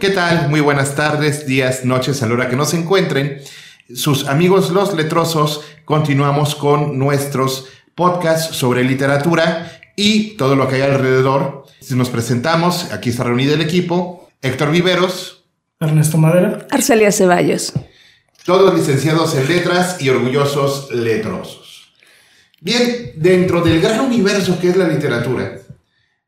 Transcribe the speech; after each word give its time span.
¿Qué 0.00 0.10
tal? 0.10 0.48
Muy 0.48 0.60
buenas 0.60 0.94
tardes, 0.94 1.44
días, 1.44 1.84
noches, 1.84 2.22
a 2.22 2.28
la 2.28 2.34
hora 2.34 2.48
que 2.48 2.54
nos 2.54 2.72
encuentren. 2.72 3.42
Sus 3.92 4.28
amigos 4.28 4.70
los 4.70 4.94
letrosos, 4.94 5.62
continuamos 5.84 6.54
con 6.54 6.96
nuestros 6.96 7.66
podcasts 7.96 8.54
sobre 8.54 8.84
literatura 8.84 9.72
y 9.96 10.36
todo 10.36 10.54
lo 10.54 10.68
que 10.68 10.76
hay 10.76 10.82
alrededor. 10.82 11.64
Nos 11.90 12.10
presentamos, 12.10 12.92
aquí 12.92 13.10
está 13.10 13.24
reunido 13.24 13.54
el 13.54 13.60
equipo, 13.60 14.28
Héctor 14.40 14.70
Viveros, 14.70 15.44
Ernesto 15.80 16.16
Madera, 16.16 16.64
Arcelia 16.70 17.10
Ceballos. 17.10 17.72
Todos 18.44 18.74
licenciados 18.74 19.34
en 19.34 19.48
letras 19.48 20.00
y 20.00 20.10
orgullosos 20.10 20.92
letrosos. 20.92 21.92
Bien, 22.60 23.14
dentro 23.16 23.62
del 23.62 23.80
gran 23.80 23.98
universo 23.98 24.60
que 24.60 24.68
es 24.68 24.76
la 24.76 24.86
literatura, 24.86 25.58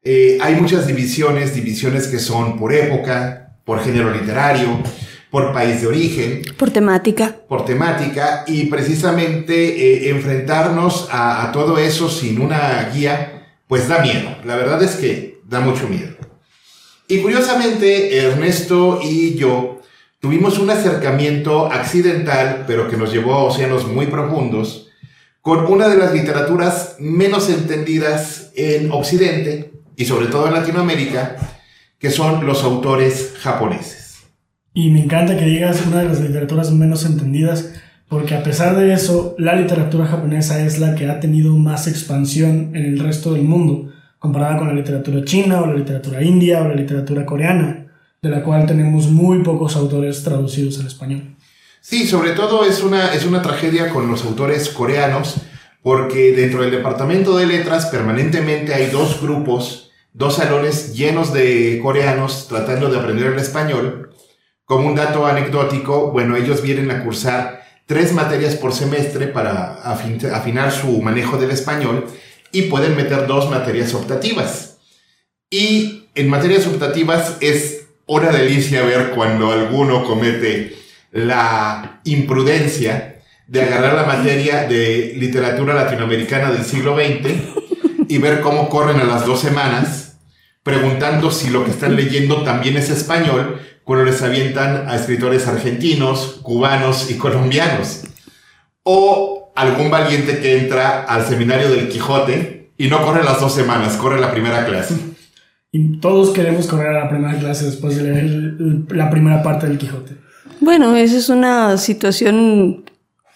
eh, 0.03 0.39
hay 0.41 0.57
muchas 0.57 0.89
divisiones, 0.89 1.55
divisiones 1.55 2.09
que 2.09 2.19
son 2.19 2.59
por 2.59 2.73
época, 2.73 3.50
por 3.71 3.85
género 3.85 4.11
literario, 4.11 4.83
por 5.31 5.53
país 5.53 5.81
de 5.81 5.87
origen. 5.87 6.43
Por 6.59 6.73
temática. 6.73 7.37
Por 7.49 7.65
temática 7.65 8.43
y 8.49 8.67
precisamente 8.67 9.55
eh, 9.55 10.11
enfrentarnos 10.11 11.07
a, 11.09 11.45
a, 11.45 11.53
todo 11.53 11.79
eso 11.79 12.11
sin 12.11 12.41
una 12.41 12.91
guía, 12.93 13.47
pues 13.69 13.87
da 13.87 14.01
miedo. 14.01 14.29
La 14.45 14.57
verdad 14.57 14.83
es 14.83 14.97
que 14.97 15.39
da 15.45 15.61
mucho 15.61 15.87
miedo. 15.87 16.17
Y 17.07 17.19
curiosamente, 17.19 18.19
Ernesto 18.19 18.99
y 19.05 19.37
yo 19.37 19.81
tuvimos 20.19 20.59
un 20.59 20.71
acercamiento 20.71 21.67
accidental, 21.67 22.65
pero 22.67 22.91
que 22.91 22.97
nos 22.97 23.13
llevó 23.13 23.35
a 23.35 23.45
océanos 23.45 23.87
muy 23.87 24.07
profundos, 24.07 24.89
con 25.43 25.67
una 25.67 25.87
de 25.87 25.97
las 25.97 26.13
literaturas 26.13 26.97
menos 26.99 27.49
entendidas 27.49 28.51
en 28.57 28.91
Occidente 28.91 29.71
y 29.95 30.07
sobre 30.07 30.27
todo 30.27 30.49
en 30.49 30.55
Latinoamérica, 30.55 31.60
que 32.01 32.11
son 32.11 32.47
los 32.47 32.65
autores 32.65 33.35
japoneses. 33.39 34.25
Y 34.73 34.91
me 34.91 35.05
encanta 35.05 35.37
que 35.37 35.45
digas 35.45 35.85
una 35.87 35.99
de 35.99 36.09
las 36.09 36.21
literaturas 36.21 36.73
menos 36.73 37.05
entendidas, 37.05 37.73
porque 38.09 38.35
a 38.35 38.43
pesar 38.43 38.75
de 38.75 38.93
eso, 38.93 39.35
la 39.39 39.55
literatura 39.55 40.07
japonesa 40.07 40.65
es 40.65 40.79
la 40.79 40.95
que 40.95 41.09
ha 41.09 41.21
tenido 41.21 41.55
más 41.57 41.87
expansión 41.87 42.75
en 42.75 42.87
el 42.87 42.99
resto 42.99 43.35
del 43.35 43.43
mundo, 43.43 43.93
comparada 44.19 44.57
con 44.57 44.69
la 44.69 44.75
literatura 44.75 45.25
china 45.25 45.61
o 45.61 45.67
la 45.67 45.75
literatura 45.75 46.23
india 46.23 46.63
o 46.63 46.69
la 46.69 46.75
literatura 46.75 47.27
coreana, 47.27 47.87
de 48.23 48.29
la 48.31 48.43
cual 48.43 48.67
tenemos 48.67 49.09
muy 49.09 49.43
pocos 49.43 49.77
autores 49.77 50.23
traducidos 50.25 50.81
al 50.81 50.87
español. 50.87 51.37
Sí, 51.83 52.07
sobre 52.07 52.33
todo 52.33 52.65
es 52.65 52.83
una, 52.83 53.13
es 53.13 53.27
una 53.27 53.43
tragedia 53.43 53.91
con 53.91 54.09
los 54.09 54.25
autores 54.25 54.71
coreanos, 54.71 55.37
porque 55.83 56.33
dentro 56.33 56.63
del 56.63 56.71
departamento 56.71 57.37
de 57.37 57.47
letras 57.47 57.87
permanentemente 57.87 58.73
hay 58.73 58.91
dos 58.91 59.21
grupos 59.21 59.90
dos 60.21 60.37
salones 60.37 60.93
llenos 60.93 61.33
de 61.33 61.81
coreanos 61.83 62.47
tratando 62.47 62.91
de 62.91 62.99
aprender 62.99 63.33
el 63.33 63.39
español. 63.39 64.11
Como 64.67 64.87
un 64.87 64.95
dato 64.95 65.27
anecdótico, 65.27 66.11
bueno, 66.11 66.37
ellos 66.37 66.61
vienen 66.61 66.91
a 66.91 67.03
cursar 67.03 67.65
tres 67.87 68.13
materias 68.13 68.55
por 68.55 68.75
semestre 68.75 69.29
para 69.29 69.77
afinar 69.83 70.73
su 70.73 71.01
manejo 71.01 71.39
del 71.39 71.53
español 71.53 72.05
y 72.53 72.63
pueden 72.63 72.97
meter 72.97 73.27
dos 73.27 73.49
materias 73.49 73.95
optativas. 73.95 74.77
Y 75.49 76.11
en 76.15 76.29
materias 76.29 76.67
optativas 76.67 77.39
es 77.41 77.87
una 78.05 78.31
delicia 78.31 78.83
ver 78.83 79.13
cuando 79.13 79.51
alguno 79.51 80.05
comete 80.05 80.77
la 81.13 82.03
imprudencia 82.05 83.23
de 83.47 83.63
agarrar 83.63 83.95
la 83.95 84.05
materia 84.05 84.65
de 84.69 85.15
literatura 85.17 85.73
latinoamericana 85.73 86.53
del 86.53 86.67
siglo 86.67 86.95
XX 86.95 88.07
y 88.07 88.19
ver 88.19 88.43
cómo 88.43 88.69
corren 88.69 89.01
a 89.01 89.05
las 89.05 89.25
dos 89.25 89.41
semanas 89.41 90.10
preguntando 90.63 91.31
si 91.31 91.51
lo 91.51 91.65
que 91.65 91.71
están 91.71 91.97
leyendo 91.97 92.43
también 92.43 92.77
es 92.77 92.91
español 92.91 93.61
cuando 93.85 94.05
les 94.05 94.23
avientan 94.23 94.89
a 94.89 94.97
escritores 94.97 95.47
argentinos, 95.47 96.39
cubanos 96.43 97.11
y 97.11 97.15
colombianos. 97.15 98.03
O 98.83 99.53
algún 99.57 99.91
valiente 99.91 100.39
que 100.41 100.59
entra 100.59 101.03
al 101.05 101.25
seminario 101.27 101.71
del 101.71 101.89
Quijote 101.89 102.73
y 102.77 102.89
no 102.89 103.03
corre 103.03 103.25
las 103.25 103.41
dos 103.41 103.55
semanas, 103.55 103.97
corre 103.97 104.21
la 104.21 104.31
primera 104.33 104.65
clase. 104.65 104.95
Y 105.73 105.99
todos 106.01 106.31
queremos 106.31 106.67
correr 106.67 106.89
a 106.97 107.05
la 107.05 107.09
primera 107.09 107.39
clase 107.39 107.67
después 107.67 107.97
de 107.97 108.03
leer 108.03 108.57
la 108.91 109.11
primera 109.11 109.43
parte 109.43 109.67
del 109.67 109.79
Quijote. 109.79 110.17
Bueno, 110.61 110.97
esa 110.97 111.17
es 111.17 111.29
una 111.29 111.77
situación 111.79 112.85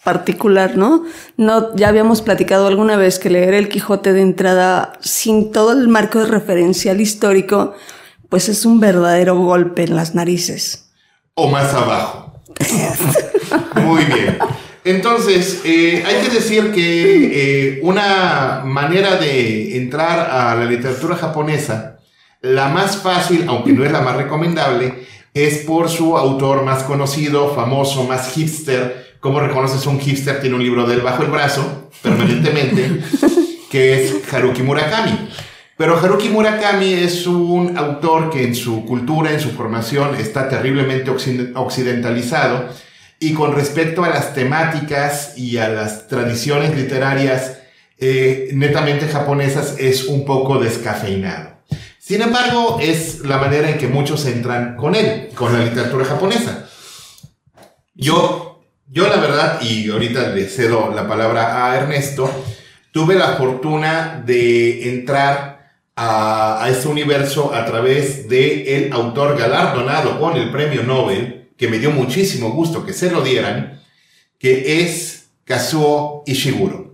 particular, 0.04 0.76
¿no? 0.76 1.04
No, 1.36 1.74
ya 1.74 1.88
habíamos 1.88 2.22
platicado 2.22 2.66
alguna 2.66 2.96
vez 2.96 3.18
que 3.18 3.30
leer 3.30 3.54
el 3.54 3.68
Quijote 3.68 4.12
de 4.12 4.20
entrada 4.20 4.92
sin 5.00 5.50
todo 5.50 5.72
el 5.72 5.88
marco 5.88 6.20
de 6.20 6.26
referencial 6.26 7.00
histórico, 7.00 7.74
pues 8.28 8.48
es 8.48 8.64
un 8.66 8.80
verdadero 8.80 9.36
golpe 9.36 9.84
en 9.84 9.96
las 9.96 10.14
narices. 10.14 10.90
O 11.34 11.48
más 11.48 11.72
abajo. 11.74 12.40
Muy 13.82 14.04
bien. 14.04 14.38
Entonces, 14.84 15.62
eh, 15.64 16.04
hay 16.06 16.16
que 16.16 16.34
decir 16.34 16.70
que 16.72 17.78
eh, 17.78 17.80
una 17.82 18.62
manera 18.64 19.16
de 19.16 19.78
entrar 19.78 20.30
a 20.30 20.54
la 20.54 20.66
literatura 20.66 21.16
japonesa, 21.16 21.98
la 22.42 22.68
más 22.68 22.98
fácil, 22.98 23.46
aunque 23.48 23.72
no 23.72 23.82
es 23.82 23.90
la 23.90 24.02
más 24.02 24.16
recomendable, 24.16 25.06
es 25.32 25.64
por 25.64 25.88
su 25.88 26.18
autor 26.18 26.62
más 26.64 26.82
conocido, 26.82 27.54
famoso, 27.54 28.04
más 28.04 28.32
hipster, 28.34 29.03
¿Cómo 29.24 29.40
reconoces 29.40 29.86
un 29.86 29.98
hipster? 29.98 30.38
Tiene 30.42 30.54
un 30.54 30.62
libro 30.62 30.86
del 30.86 31.00
bajo 31.00 31.22
el 31.22 31.30
brazo, 31.30 31.88
permanentemente, 32.02 33.00
que 33.70 34.04
es 34.04 34.30
Haruki 34.30 34.62
Murakami. 34.62 35.30
Pero 35.78 35.98
Haruki 35.98 36.28
Murakami 36.28 36.92
es 36.92 37.26
un 37.26 37.78
autor 37.78 38.28
que 38.28 38.44
en 38.44 38.54
su 38.54 38.84
cultura, 38.84 39.32
en 39.32 39.40
su 39.40 39.52
formación, 39.52 40.14
está 40.16 40.50
terriblemente 40.50 41.10
occidentalizado 41.54 42.68
y 43.18 43.32
con 43.32 43.54
respecto 43.54 44.04
a 44.04 44.10
las 44.10 44.34
temáticas 44.34 45.38
y 45.38 45.56
a 45.56 45.70
las 45.70 46.06
tradiciones 46.06 46.76
literarias 46.76 47.60
eh, 47.96 48.50
netamente 48.52 49.08
japonesas 49.08 49.76
es 49.78 50.04
un 50.04 50.26
poco 50.26 50.58
descafeinado. 50.58 51.48
Sin 51.98 52.20
embargo, 52.20 52.78
es 52.78 53.20
la 53.20 53.38
manera 53.38 53.70
en 53.70 53.78
que 53.78 53.88
muchos 53.88 54.26
entran 54.26 54.76
con 54.76 54.94
él, 54.94 55.30
con 55.34 55.50
la 55.54 55.64
literatura 55.64 56.04
japonesa. 56.04 56.68
Yo 57.94 58.53
yo 58.88 59.08
la 59.08 59.16
verdad, 59.16 59.60
y 59.62 59.90
ahorita 59.90 60.30
le 60.30 60.46
cedo 60.46 60.92
la 60.94 61.08
palabra 61.08 61.70
a 61.70 61.76
Ernesto, 61.76 62.30
tuve 62.92 63.14
la 63.14 63.36
fortuna 63.36 64.22
de 64.24 64.90
entrar 64.90 65.72
a, 65.96 66.64
a 66.64 66.68
este 66.70 66.88
universo 66.88 67.54
a 67.54 67.64
través 67.64 68.28
de 68.28 68.76
el 68.76 68.92
autor 68.92 69.38
galardonado 69.38 70.20
con 70.20 70.36
el 70.36 70.50
premio 70.50 70.82
Nobel, 70.82 71.50
que 71.56 71.68
me 71.68 71.78
dio 71.78 71.90
muchísimo 71.90 72.50
gusto 72.50 72.84
que 72.84 72.92
se 72.92 73.10
lo 73.10 73.22
dieran, 73.22 73.80
que 74.38 74.82
es 74.82 75.30
Kazuo 75.44 76.22
Ishiguro. 76.26 76.92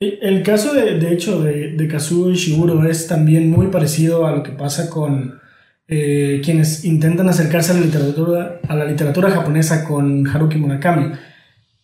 El 0.00 0.42
caso 0.42 0.74
de, 0.74 0.98
de 0.98 1.12
hecho 1.12 1.40
de, 1.40 1.72
de 1.72 1.88
Kazuo 1.88 2.30
Ishiguro 2.30 2.88
es 2.88 3.06
también 3.06 3.50
muy 3.50 3.68
parecido 3.68 4.26
a 4.26 4.32
lo 4.32 4.42
que 4.42 4.52
pasa 4.52 4.90
con 4.90 5.40
eh, 5.86 6.40
quienes 6.42 6.84
intentan 6.86 7.28
acercarse 7.28 7.72
a 7.72 7.74
la, 7.74 7.82
literatura, 7.82 8.60
a 8.66 8.74
la 8.74 8.86
literatura 8.86 9.30
japonesa 9.30 9.84
con 9.84 10.26
Haruki 10.26 10.56
Murakami. 10.56 11.12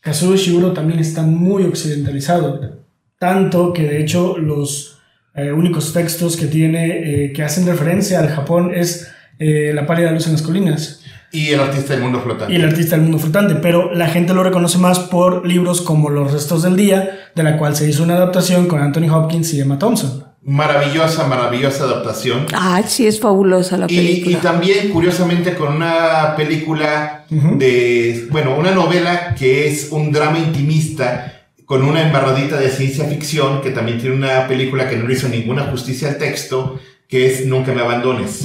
Kazuo 0.01 0.35
Ishiguro 0.35 0.73
también 0.73 1.01
está 1.01 1.23
muy 1.23 1.65
occidentalizado, 1.65 2.79
tanto 3.19 3.75
que 3.75 3.83
de 3.83 4.01
hecho 4.01 4.39
los 4.39 4.99
eh, 5.35 5.53
únicos 5.53 5.93
textos 5.93 6.39
que 6.39 6.47
tiene 6.47 7.25
eh, 7.27 7.33
que 7.35 7.43
hacen 7.43 7.67
referencia 7.67 8.21
al 8.21 8.31
Japón 8.31 8.73
es 8.75 9.13
La 9.39 9.87
pálida 9.87 10.13
luz 10.13 10.27
en 10.27 10.33
las 10.33 10.43
colinas. 10.43 11.03
Y 11.33 11.49
el 11.49 11.61
artista 11.61 11.93
del 11.95 12.03
mundo 12.03 12.21
flotante. 12.21 12.53
Y 12.53 12.57
el 12.57 12.65
artista 12.65 12.97
del 12.97 13.05
mundo 13.05 13.19
flotante, 13.19 13.55
pero 13.57 13.95
la 13.95 14.09
gente 14.09 14.35
lo 14.35 14.43
reconoce 14.43 14.79
más 14.79 14.99
por 14.99 15.47
libros 15.47 15.81
como 15.81 16.11
Los 16.11 16.33
restos 16.33 16.63
del 16.63 16.77
día, 16.77 17.31
de 17.35 17.43
la 17.43 17.57
cual 17.57 17.77
se 17.77 17.89
hizo 17.89 18.03
una 18.03 18.17
adaptación 18.17 18.67
con 18.67 18.81
Anthony 18.81 19.09
Hopkins 19.11 19.55
y 19.55 19.61
Emma 19.61 19.79
Thompson. 19.79 20.30
Maravillosa, 20.43 21.27
maravillosa 21.27 21.85
adaptación. 21.85 22.47
Ah, 22.55 22.83
sí, 22.87 23.07
es 23.07 23.21
fabulosa 23.21 23.77
la 23.77 23.87
película. 23.87 24.39
Y, 24.39 24.41
también, 24.41 24.89
curiosamente, 24.89 25.55
con 25.55 25.77
una 25.77 26.35
película 26.35 27.27
de, 27.29 28.27
bueno, 28.31 28.57
una 28.57 28.71
novela 28.71 29.35
que 29.35 29.69
es 29.69 29.89
un 29.91 30.11
drama 30.11 30.39
intimista 30.39 31.41
con 31.67 31.85
una 31.85 32.03
embarradita 32.03 32.59
de 32.59 32.69
ciencia 32.69 33.05
ficción, 33.05 33.61
que 33.61 33.71
también 33.71 34.01
tiene 34.01 34.17
una 34.17 34.49
película 34.49 34.89
que 34.89 34.97
no 34.97 35.07
le 35.07 35.15
hizo 35.15 35.29
ninguna 35.29 35.67
justicia 35.67 36.09
al 36.09 36.19
texto, 36.19 36.81
que 37.07 37.27
es 37.27 37.47
Nunca 37.47 37.73
me 37.73 37.81
abandones. 37.83 38.45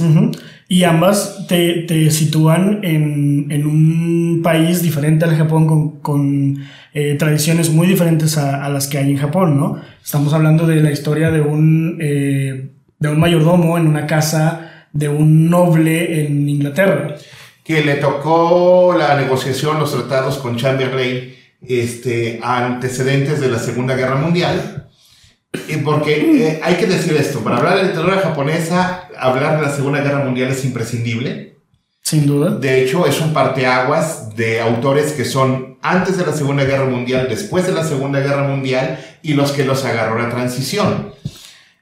Y 0.68 0.82
ambas 0.82 1.46
te, 1.46 1.84
te 1.86 2.10
sitúan 2.10 2.80
en, 2.82 3.46
en, 3.50 3.66
un 3.66 4.40
país 4.42 4.82
diferente 4.82 5.24
al 5.24 5.36
Japón 5.36 5.66
con, 5.68 6.00
con 6.00 6.58
eh, 6.92 7.14
tradiciones 7.14 7.70
muy 7.70 7.86
diferentes 7.86 8.36
a, 8.36 8.64
a, 8.64 8.68
las 8.68 8.88
que 8.88 8.98
hay 8.98 9.10
en 9.10 9.16
Japón, 9.16 9.56
¿no? 9.56 9.80
Estamos 10.02 10.32
hablando 10.32 10.66
de 10.66 10.82
la 10.82 10.90
historia 10.90 11.30
de 11.30 11.40
un, 11.40 11.98
eh, 12.00 12.70
de 12.98 13.08
un 13.08 13.20
mayordomo 13.20 13.78
en 13.78 13.86
una 13.86 14.08
casa 14.08 14.88
de 14.92 15.08
un 15.08 15.48
noble 15.50 16.24
en 16.24 16.48
Inglaterra. 16.48 17.14
Que 17.62 17.84
le 17.84 17.96
tocó 17.96 18.94
la 18.98 19.16
negociación, 19.16 19.78
los 19.78 19.92
tratados 19.92 20.38
con 20.38 20.56
Chamberlain, 20.56 21.32
este, 21.62 22.40
antecedentes 22.42 23.40
de 23.40 23.50
la 23.50 23.58
Segunda 23.60 23.94
Guerra 23.94 24.16
Mundial 24.16 24.85
porque 25.84 26.48
eh, 26.48 26.60
hay 26.62 26.76
que 26.76 26.86
decir 26.86 27.14
esto, 27.14 27.40
para 27.40 27.56
hablar 27.58 27.76
de 27.76 27.84
literatura 27.84 28.20
japonesa, 28.20 29.08
hablar 29.18 29.56
de 29.56 29.66
la 29.66 29.72
Segunda 29.74 30.00
Guerra 30.00 30.24
Mundial 30.24 30.50
es 30.50 30.64
imprescindible. 30.64 31.56
Sin 32.02 32.26
duda. 32.26 32.50
De 32.50 32.82
hecho, 32.82 33.06
es 33.06 33.20
un 33.20 33.32
parteaguas 33.32 34.36
de 34.36 34.60
autores 34.60 35.12
que 35.12 35.24
son 35.24 35.78
antes 35.82 36.16
de 36.16 36.24
la 36.24 36.32
Segunda 36.32 36.64
Guerra 36.64 36.86
Mundial, 36.86 37.26
después 37.28 37.66
de 37.66 37.72
la 37.72 37.84
Segunda 37.84 38.20
Guerra 38.20 38.44
Mundial 38.44 38.98
y 39.22 39.34
los 39.34 39.52
que 39.52 39.64
los 39.64 39.84
agarró 39.84 40.20
la 40.20 40.30
transición. 40.30 41.12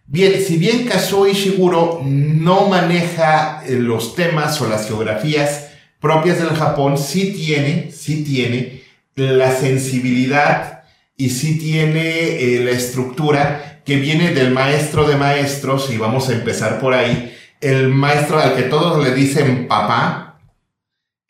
Bien, 0.06 0.42
si 0.42 0.56
bien 0.56 0.86
Kazuo 0.86 1.26
Ishiguro 1.26 2.00
no 2.04 2.68
maneja 2.68 3.62
eh, 3.66 3.72
los 3.72 4.14
temas 4.14 4.60
o 4.60 4.68
las 4.68 4.86
geografías 4.86 5.68
propias 6.00 6.38
del 6.38 6.50
Japón, 6.50 6.98
sí 6.98 7.32
tiene, 7.32 7.90
sí 7.90 8.24
tiene 8.24 8.82
la 9.16 9.54
sensibilidad 9.54 10.73
y 11.16 11.30
sí 11.30 11.58
tiene 11.58 12.40
eh, 12.40 12.64
la 12.64 12.72
estructura 12.72 13.82
que 13.84 13.96
viene 13.96 14.32
del 14.32 14.50
maestro 14.50 15.06
de 15.06 15.16
maestros, 15.16 15.90
y 15.92 15.98
vamos 15.98 16.28
a 16.28 16.34
empezar 16.34 16.80
por 16.80 16.94
ahí, 16.94 17.32
el 17.60 17.88
maestro 17.88 18.38
al 18.38 18.54
que 18.56 18.62
todos 18.62 19.02
le 19.02 19.14
dicen 19.14 19.68
papá 19.68 20.40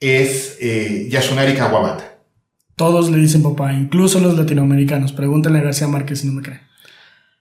es 0.00 0.58
eh, 0.60 1.08
Yasunari 1.10 1.54
Kawabata. 1.54 2.19
Todos 2.76 3.10
le 3.10 3.19
dicen 3.19 3.42
papá, 3.42 3.72
incluso 3.72 4.19
los 4.20 4.36
latinoamericanos. 4.36 5.12
Pregúntale 5.12 5.60
a 5.60 5.62
García 5.62 5.86
Márquez 5.86 6.20
si 6.20 6.26
no 6.26 6.34
me 6.34 6.42
cree. 6.42 6.60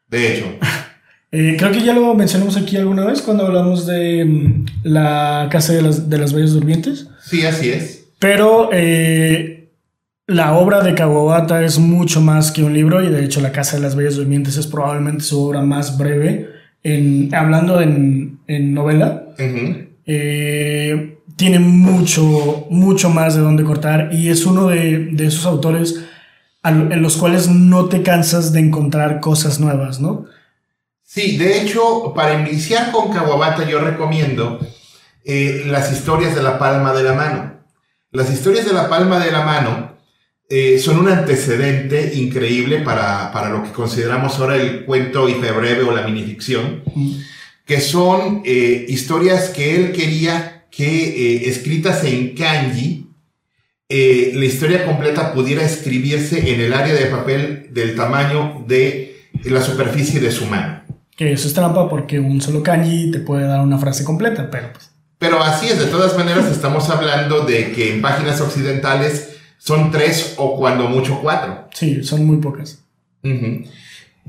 De 0.07 0.33
hecho. 0.33 0.45
Eh, 1.35 1.55
creo 1.57 1.71
que 1.71 1.81
ya 1.81 1.93
lo 1.93 2.13
mencionamos 2.13 2.57
aquí 2.57 2.77
alguna 2.77 3.05
vez 3.05 3.23
cuando 3.23 3.47
hablamos 3.47 3.87
de 3.87 4.23
mm, 4.23 4.65
la 4.83 5.47
Casa 5.49 5.73
de 5.73 5.81
las, 5.81 6.07
de 6.07 6.19
las 6.19 6.31
Bellas 6.31 6.53
Durmientes. 6.53 7.07
Sí, 7.25 7.43
así 7.43 7.71
es. 7.71 8.05
Pero 8.19 8.69
eh, 8.71 9.52
la 10.27 10.53
obra 10.53 10.81
de 10.81 10.95
Kawabata 10.95 11.63
es 11.63 11.79
mucho 11.79 12.21
más 12.21 12.51
que 12.51 12.63
un 12.63 12.73
libro 12.73 13.03
y 13.03 13.09
de 13.09 13.23
hecho 13.25 13.41
La 13.41 13.51
Casa 13.51 13.75
de 13.77 13.83
las 13.83 13.95
Bellas 13.95 14.15
Durmientes 14.15 14.57
es 14.57 14.67
probablemente 14.67 15.23
su 15.23 15.41
obra 15.43 15.61
más 15.61 15.97
breve. 15.97 16.49
En, 16.85 17.33
hablando 17.33 17.79
en, 17.81 18.39
en 18.47 18.73
novela, 18.73 19.23
eh, 20.05 21.17
tiene 21.37 21.59
mucho, 21.59 22.67
mucho 22.69 23.09
más 23.09 23.35
de 23.35 23.41
dónde 23.41 23.63
cortar 23.63 24.09
y 24.11 24.29
es 24.29 24.45
uno 24.45 24.67
de, 24.67 25.07
de 25.11 25.25
esos 25.27 25.45
autores 25.45 26.03
al- 26.61 26.91
en 26.91 27.01
los 27.01 27.15
cuales 27.17 27.47
no 27.49 27.85
te 27.85 28.01
cansas 28.03 28.51
de 28.51 28.59
encontrar 28.59 29.19
cosas 29.21 29.59
nuevas, 29.59 29.99
¿no? 30.01 30.25
Sí, 31.03 31.37
de 31.37 31.61
hecho, 31.61 32.13
para 32.13 32.39
iniciar 32.39 32.91
con 32.91 33.11
Kawabata 33.13 33.67
yo 33.69 33.79
recomiendo 33.79 34.59
eh, 35.23 35.63
las 35.67 35.91
historias 35.91 36.35
de 36.35 36.43
la 36.43 36.57
palma 36.59 36.93
de 36.93 37.03
la 37.03 37.13
mano. 37.13 37.53
Las 38.11 38.29
historias 38.31 38.65
de 38.65 38.73
la 38.73 38.89
palma 38.89 39.19
de 39.23 39.31
la 39.31 39.45
mano 39.45 39.92
eh, 40.49 40.77
son 40.79 40.99
un 40.99 41.09
antecedente 41.09 42.13
increíble 42.15 42.79
para, 42.79 43.31
para 43.31 43.49
lo 43.49 43.63
que 43.63 43.71
consideramos 43.71 44.37
ahora 44.39 44.57
el 44.57 44.85
cuento 44.85 45.27
hiper 45.27 45.53
breve 45.53 45.83
o 45.83 45.95
la 45.95 46.03
minificción, 46.03 46.83
que 47.65 47.81
son 47.81 48.41
eh, 48.45 48.85
historias 48.87 49.49
que 49.49 49.75
él 49.75 49.91
quería 49.93 50.65
que 50.75 50.85
eh, 50.85 51.49
escritas 51.49 52.03
en 52.03 52.35
kanji, 52.35 53.07
eh, 53.89 54.31
la 54.33 54.45
historia 54.45 54.85
completa 54.85 55.33
pudiera 55.33 55.63
escribirse 55.63 56.53
en 56.53 56.61
el 56.61 56.73
área 56.73 56.95
de 56.95 57.05
papel 57.05 57.69
del 57.71 57.95
tamaño 57.95 58.65
de 58.67 59.27
la 59.43 59.61
superficie 59.61 60.19
de 60.19 60.31
su 60.31 60.47
mano. 60.47 60.81
Que 61.15 61.31
eso 61.31 61.47
es 61.47 61.53
trampa 61.53 61.87
porque 61.89 62.19
un 62.19 62.41
solo 62.41 62.63
kanji 62.63 63.11
te 63.11 63.19
puede 63.19 63.45
dar 63.45 63.61
una 63.61 63.77
frase 63.77 64.03
completa, 64.03 64.49
pero 64.49 64.73
pues, 64.73 64.89
Pero 65.19 65.43
así 65.43 65.67
es, 65.67 65.77
de 65.77 65.85
todas 65.85 66.17
maneras 66.17 66.49
estamos 66.51 66.89
hablando 66.89 67.45
de 67.45 67.71
que 67.71 67.93
en 67.93 68.01
páginas 68.01 68.41
occidentales 68.41 69.32
son 69.65 69.91
tres 69.91 70.33
o 70.37 70.57
cuando 70.57 70.89
mucho 70.89 71.19
cuatro. 71.21 71.69
sí, 71.73 72.03
son 72.03 72.25
muy 72.25 72.37
pocas. 72.37 72.83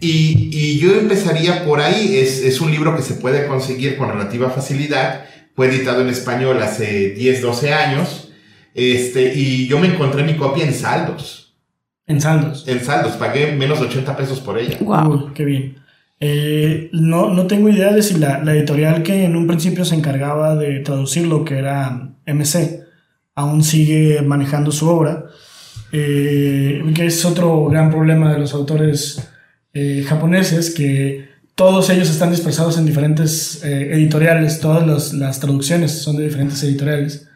Y, 0.01 0.51
y 0.53 0.79
yo 0.79 0.93
empezaría 0.95 1.65
por 1.65 1.81
ahí, 1.81 2.17
es, 2.17 2.43
es 2.43 2.61
un 2.61 2.71
libro 2.71 2.95
que 2.97 3.03
se 3.03 3.15
puede 3.15 3.47
conseguir 3.47 3.97
con 3.97 4.09
relativa 4.11 4.51
facilidad, 4.51 5.25
fue 5.55 5.67
editado 5.69 6.03
en 6.03 6.09
español 6.09 6.61
hace 6.63 7.11
10, 7.11 7.43
12 7.43 7.73
años, 7.73 8.33
este, 8.75 9.35
y 9.35 9.67
yo 9.69 9.79
me 9.79 9.89
encontré 9.89 10.23
mi 10.25 10.37
copia 10.37 10.65
en 10.65 10.75
saldos, 10.75 11.55
En 12.07 12.21
saldos. 12.21 12.67
en 12.69 12.85
saldos, 12.85 13.13
pagué 13.13 13.53
menos 13.53 13.81
de 13.81 13.87
80 13.87 14.17
pesos 14.17 14.41
por 14.41 14.59
ella. 14.59 14.79
Wow. 14.81 15.33
Qué 15.33 15.45
bien. 15.45 15.77
Eh, 16.21 16.91
no, 16.93 17.29
no 17.35 17.47
tengo 17.47 17.69
idea 17.69 17.93
de 17.93 18.03
si 18.03 18.15
la, 18.19 18.43
la 18.43 18.53
editorial 18.55 19.03
que 19.03 19.25
en 19.25 19.37
un 19.37 19.47
principio 19.47 19.85
se 19.85 19.95
encargaba 19.97 20.55
de 20.57 20.81
traducirlo, 20.81 21.45
que 21.45 21.59
era 21.59 22.11
MC, 22.27 22.81
aún 23.35 23.63
sigue 23.63 24.23
manejando 24.23 24.71
su 24.71 24.89
obra, 24.89 25.27
eh, 25.93 26.83
que 26.95 27.07
es 27.07 27.25
otro 27.25 27.67
gran 27.67 27.91
problema 27.91 28.33
de 28.33 28.39
los 28.39 28.55
autores 28.55 29.29
eh, 29.73 30.05
japoneses, 30.07 30.75
que 30.75 31.29
todos 31.55 31.89
ellos 31.91 32.11
están 32.11 32.31
dispersados 32.31 32.79
en 32.79 32.87
diferentes 32.87 33.65
eh, 33.65 33.95
editoriales, 33.95 34.61
todas 34.61 34.87
las, 34.87 35.13
las 35.13 35.39
traducciones 35.41 35.93
son 35.93 36.17
de 36.17 36.25
diferentes 36.25 36.63
editoriales. 36.63 37.29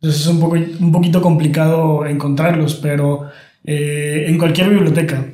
Entonces 0.00 0.22
es 0.22 0.26
un, 0.28 0.40
poco, 0.40 0.54
un 0.54 0.92
poquito 0.92 1.20
complicado 1.20 2.06
encontrarlos, 2.06 2.76
pero 2.76 3.30
eh, 3.64 4.24
en 4.28 4.38
cualquier 4.38 4.70
biblioteca 4.70 5.24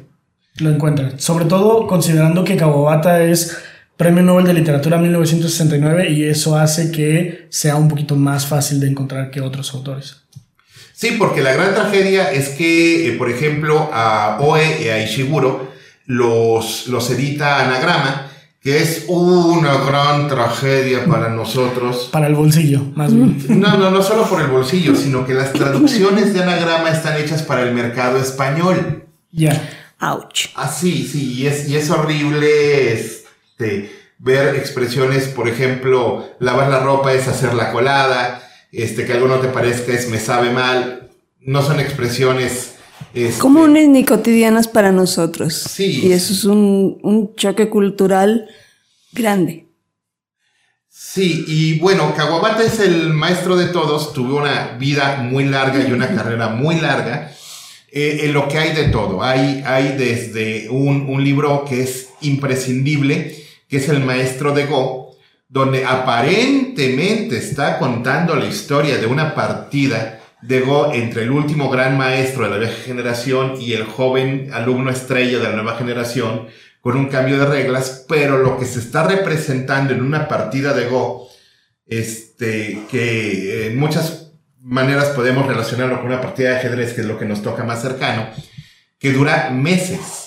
lo 0.59 0.71
encuentran. 0.71 1.21
Sobre 1.21 1.45
todo 1.45 1.87
considerando 1.87 2.45
que 2.45 2.57
Kawabata 2.57 3.23
es 3.23 3.57
Premio 3.97 4.23
Nobel 4.23 4.47
de 4.47 4.55
Literatura 4.55 4.99
1969 4.99 6.11
y 6.11 6.25
eso 6.25 6.57
hace 6.57 6.91
que 6.91 7.47
sea 7.51 7.77
un 7.77 7.89
poquito 7.89 8.17
más 8.17 8.47
fácil 8.47 8.81
de 8.81 8.89
encontrar 8.89 9.31
que 9.31 9.41
otros 9.41 9.73
autores. 9.73 10.17
Sí, 10.93 11.17
porque 11.19 11.43
la 11.43 11.53
gran 11.53 11.75
tragedia 11.75 12.33
es 12.33 12.51
que, 12.51 13.09
eh, 13.09 13.13
por 13.13 13.31
ejemplo, 13.31 13.91
a 13.93 14.39
Oe 14.41 14.83
y 14.83 14.89
a 14.89 15.03
Ishiguro 15.03 15.73
los, 16.07 16.89
los 16.89 17.11
edita 17.11 17.65
Anagrama, 17.65 18.31
que 18.61 18.79
es 18.79 19.05
una 19.09 19.77
gran 19.85 20.29
tragedia 20.29 21.05
para 21.05 21.29
nosotros. 21.29 22.09
Para 22.11 22.27
el 22.27 22.35
bolsillo, 22.35 22.81
más 22.95 23.15
bien. 23.15 23.37
No, 23.49 23.77
no, 23.77 23.91
no 23.91 24.03
solo 24.03 24.29
por 24.29 24.41
el 24.41 24.49
bolsillo, 24.49 24.97
sino 24.97 25.27
que 25.27 25.35
las 25.35 25.53
traducciones 25.53 26.33
de 26.33 26.43
Anagrama 26.43 26.91
están 26.91 27.21
hechas 27.21 27.43
para 27.43 27.63
el 27.63 27.75
mercado 27.75 28.19
español. 28.19 29.05
Ya. 29.31 29.69
Ouch. 30.01 30.47
Ah, 30.57 30.69
sí, 30.69 31.09
sí, 31.11 31.35
y 31.35 31.47
es, 31.47 31.69
y 31.69 31.77
es 31.77 31.91
horrible 31.91 33.24
este, 33.57 33.91
ver 34.19 34.57
expresiones, 34.57 35.29
por 35.29 35.49
ejemplo, 35.49 36.29
lavar 36.41 36.71
la 36.71 36.81
ropa 36.81 37.13
es 37.13 37.29
hacer 37.29 37.55
la 37.55 37.71
colada, 37.71 38.43
este, 38.73 39.05
que 39.05 39.13
algo 39.13 39.29
no 39.29 39.39
te 39.39 39.49
parezca 39.49 39.93
es 39.93 40.09
me 40.09 40.19
sabe 40.19 40.51
mal, 40.51 41.11
no 41.41 41.63
son 41.63 41.79
expresiones... 41.79 42.75
este, 43.13 43.39
Comunes 43.39 43.89
ni 43.89 44.05
cotidianas 44.05 44.67
para 44.67 44.91
nosotros. 44.91 45.55
Sí. 45.55 46.01
Y 46.05 46.13
eso 46.13 46.33
es 46.33 46.45
un, 46.45 46.99
un 47.03 47.35
choque 47.37 47.69
cultural 47.69 48.49
grande. 49.13 49.69
Sí, 50.89 51.45
y 51.47 51.79
bueno, 51.79 52.13
Kawabata 52.17 52.65
es 52.65 52.81
el 52.81 53.13
maestro 53.13 53.57
de 53.57 53.67
todos, 53.67 54.13
tuvo 54.13 54.39
una 54.39 54.77
vida 54.79 55.19
muy 55.23 55.45
larga 55.45 55.87
y 55.87 55.93
una 55.93 56.09
carrera 56.15 56.49
muy 56.49 56.81
larga. 56.81 57.31
Eh, 57.93 58.23
en 58.25 58.33
lo 58.33 58.49
que 58.49 58.59
hay 58.59 58.75
de 58.75 58.89
todo, 58.89 59.23
hay, 59.23 59.63
hay 59.65 59.97
desde 59.97 60.69
un, 60.69 61.09
un 61.09 61.23
libro 61.23 61.65
que 61.65 61.85
es 61.85 62.09
imprescindible, 62.23 63.44
que 63.69 63.79
es 63.79 63.89
El 63.89 64.05
Maestro 64.05 64.53
de 64.53 64.67
Go, 64.67 65.17
donde 65.49 65.85
aparentemente 65.85 67.39
está 67.39 67.79
contando 67.79 68.35
la 68.35 68.47
historia 68.47 68.99
de 68.99 69.07
una 69.07 69.35
partida 69.35 70.21
de 70.43 70.61
Go 70.61 70.93
entre 70.93 71.23
el 71.23 71.31
último 71.31 71.71
gran 71.71 71.97
maestro 71.97 72.45
de 72.45 72.51
la 72.51 72.59
vieja 72.59 72.83
generación 72.85 73.55
y 73.61 73.73
el 73.73 73.85
joven 73.85 74.51
alumno 74.53 74.91
estrella 74.91 75.39
de 75.39 75.45
la 75.45 75.53
nueva 75.57 75.77
generación, 75.77 76.49
con 76.81 76.97
un 76.97 77.07
cambio 77.09 77.39
de 77.39 77.47
reglas, 77.47 78.05
pero 78.07 78.39
lo 78.39 78.59
que 78.59 78.67
se 78.67 78.79
está 78.79 79.07
representando 79.07 79.95
en 79.95 80.03
una 80.03 80.29
partida 80.29 80.75
de 80.75 80.87
Go, 80.87 81.29
este, 81.87 82.83
que 82.91 83.69
en 83.69 83.79
muchas 83.79 84.33
maneras 84.61 85.09
podemos 85.11 85.47
relacionarlo 85.47 85.97
con 85.97 86.07
una 86.07 86.21
partida 86.21 86.51
de 86.51 86.57
ajedrez, 86.57 86.93
que 86.93 87.03
es 87.03 87.07
lo 87.07 87.19
que 87.19 87.25
nos 87.25 87.43
toca 87.43 87.65
más 87.65 87.81
cercano, 87.81 88.29
que 88.99 89.13
dura 89.13 89.51
meses, 89.51 90.24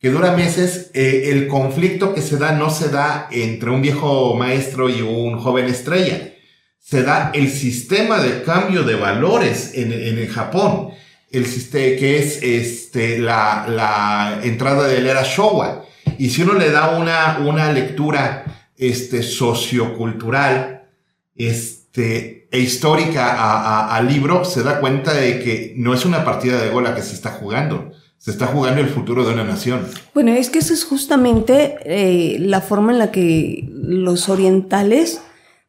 que 0.00 0.10
dura 0.10 0.32
meses, 0.32 0.90
eh, 0.94 1.24
el 1.26 1.46
conflicto 1.46 2.14
que 2.14 2.22
se 2.22 2.38
da 2.38 2.52
no 2.52 2.70
se 2.70 2.88
da 2.88 3.28
entre 3.30 3.70
un 3.70 3.82
viejo 3.82 4.34
maestro 4.34 4.88
y 4.88 5.02
un 5.02 5.38
joven 5.38 5.66
estrella, 5.66 6.32
se 6.78 7.02
da 7.02 7.30
el 7.34 7.50
sistema 7.50 8.18
de 8.18 8.42
cambio 8.42 8.82
de 8.82 8.94
valores 8.94 9.72
en, 9.74 9.92
en 9.92 10.18
el 10.18 10.28
Japón, 10.28 10.90
el 11.30 11.46
sistema 11.46 11.98
que 11.98 12.18
es 12.18 12.42
este, 12.42 13.18
la, 13.18 13.66
la 13.68 14.40
entrada 14.42 14.88
de 14.88 15.00
la 15.00 15.10
era 15.10 15.22
Showa. 15.22 15.84
Y 16.18 16.30
si 16.30 16.42
uno 16.42 16.54
le 16.54 16.70
da 16.70 16.98
una, 16.98 17.38
una 17.46 17.72
lectura 17.72 18.44
este, 18.76 19.22
sociocultural 19.22 20.88
este, 21.36 22.48
e 22.50 22.58
histórica 22.58 23.94
al 23.94 24.08
libro, 24.08 24.44
se 24.44 24.62
da 24.62 24.80
cuenta 24.80 25.12
de 25.12 25.40
que 25.40 25.74
no 25.76 25.94
es 25.94 26.04
una 26.04 26.24
partida 26.24 26.60
de 26.60 26.70
gola 26.70 26.94
que 26.94 27.02
se 27.02 27.14
está 27.14 27.30
jugando, 27.30 27.92
se 28.20 28.30
está 28.30 28.46
jugando 28.46 28.82
el 28.82 28.88
futuro 28.88 29.24
de 29.24 29.32
una 29.32 29.44
nación. 29.44 29.86
Bueno, 30.12 30.32
es 30.32 30.50
que 30.50 30.58
esa 30.58 30.74
es 30.74 30.84
justamente 30.84 31.78
eh, 31.84 32.38
la 32.38 32.60
forma 32.60 32.92
en 32.92 32.98
la 32.98 33.10
que 33.10 33.66
los 33.72 34.28
orientales 34.28 35.22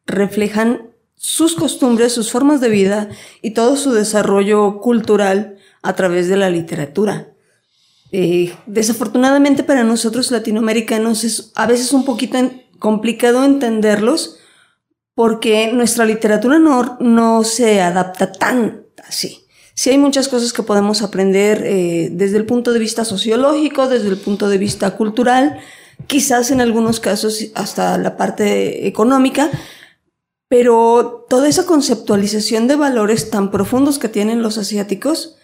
reflejan 0.04 0.90
sus 1.16 1.54
costumbres, 1.54 2.12
sus 2.12 2.30
formas 2.30 2.60
de 2.60 2.68
vida 2.68 3.08
y 3.40 3.52
todo 3.52 3.76
su 3.76 3.92
desarrollo 3.92 4.80
cultural 4.80 5.56
a 5.82 5.94
través 5.94 6.28
de 6.28 6.36
la 6.36 6.50
literatura. 6.50 7.28
Eh, 8.10 8.54
desafortunadamente 8.66 9.62
para 9.62 9.82
nosotros 9.82 10.30
latinoamericanos 10.30 11.24
es 11.24 11.52
a 11.54 11.66
veces 11.66 11.94
un 11.94 12.04
poquito 12.04 12.38
complicado 12.78 13.42
entenderlos 13.44 14.36
porque 15.14 15.72
nuestra 15.72 16.04
literatura 16.04 16.58
no, 16.58 16.98
no 17.00 17.44
se 17.44 17.80
adapta 17.80 18.30
tan 18.30 18.82
así. 19.08 19.41
Sí 19.74 19.90
hay 19.90 19.98
muchas 19.98 20.28
cosas 20.28 20.52
que 20.52 20.62
podemos 20.62 21.02
aprender 21.02 21.62
eh, 21.64 22.10
desde 22.12 22.36
el 22.36 22.46
punto 22.46 22.72
de 22.72 22.78
vista 22.78 23.04
sociológico, 23.04 23.88
desde 23.88 24.08
el 24.08 24.18
punto 24.18 24.48
de 24.48 24.58
vista 24.58 24.96
cultural, 24.96 25.58
quizás 26.06 26.50
en 26.50 26.60
algunos 26.60 27.00
casos 27.00 27.46
hasta 27.54 27.96
la 27.98 28.16
parte 28.16 28.86
económica, 28.86 29.50
pero 30.48 31.24
toda 31.28 31.48
esa 31.48 31.64
conceptualización 31.64 32.68
de 32.68 32.76
valores 32.76 33.30
tan 33.30 33.50
profundos 33.50 33.98
que 33.98 34.08
tienen 34.08 34.42
los 34.42 34.58
asiáticos, 34.58 35.36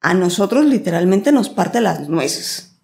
a 0.00 0.14
nosotros 0.14 0.64
literalmente 0.66 1.32
nos 1.32 1.48
parte 1.48 1.80
las 1.80 2.08
nueces. 2.08 2.78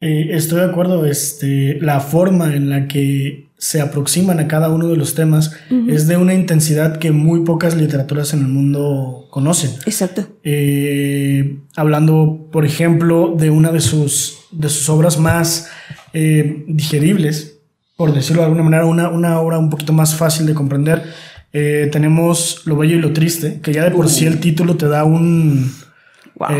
Eh, 0.00 0.28
estoy 0.30 0.60
de 0.60 0.66
acuerdo, 0.66 1.04
este, 1.06 1.78
la 1.80 1.98
forma 1.98 2.54
en 2.54 2.70
la 2.70 2.86
que 2.86 3.48
se 3.58 3.80
aproximan 3.80 4.38
a 4.38 4.46
cada 4.46 4.68
uno 4.68 4.86
de 4.86 4.96
los 4.96 5.16
temas 5.16 5.56
es 5.88 6.06
de 6.06 6.16
una 6.16 6.32
intensidad 6.32 6.98
que 6.98 7.10
muy 7.10 7.40
pocas 7.40 7.76
literaturas 7.76 8.32
en 8.32 8.40
el 8.40 8.46
mundo 8.46 9.26
conocen. 9.30 9.72
Exacto. 9.84 10.28
Eh, 10.44 11.58
hablando, 11.74 12.46
por 12.52 12.64
ejemplo, 12.64 13.34
de 13.36 13.50
una 13.50 13.72
de 13.72 13.80
sus, 13.80 14.38
de 14.52 14.68
sus 14.68 14.88
obras 14.88 15.18
más 15.18 15.68
eh, 16.12 16.62
digeribles, 16.68 17.58
por 17.96 18.14
decirlo 18.14 18.42
de 18.42 18.46
alguna 18.46 18.62
manera, 18.62 18.86
una, 18.86 19.08
una 19.08 19.40
obra 19.40 19.58
un 19.58 19.70
poquito 19.70 19.92
más 19.92 20.14
fácil 20.14 20.46
de 20.46 20.54
comprender. 20.54 21.02
tenemos 21.50 22.62
Lo 22.64 22.76
Bello 22.76 22.94
y 22.94 23.00
lo 23.00 23.12
Triste, 23.12 23.58
que 23.60 23.72
ya 23.72 23.82
de 23.82 23.90
por 23.90 24.08
sí 24.08 24.24
el 24.24 24.38
título 24.38 24.76
te 24.76 24.86
da 24.86 25.02
un, 25.02 25.72